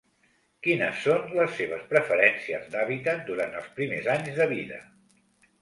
Quines 0.67 1.01
són 1.07 1.27
les 1.41 1.53
seves 1.59 1.83
preferències 1.93 2.67
d'hàbitat 2.73 3.21
durant 3.31 3.55
els 3.61 3.69
primers 3.79 4.11
anys 4.19 4.33
de 4.41 4.53
vida? 4.59 4.85